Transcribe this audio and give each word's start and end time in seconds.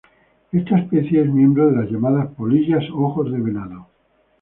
Esta 0.51 0.79
especie 0.79 1.21
es 1.21 1.29
miembro 1.29 1.69
de 1.69 1.75
las 1.77 1.91
llamadas 1.91 2.29
"polillas 2.33 2.83
ojos 2.91 3.31
de 3.31 3.37
venado". 3.39 3.87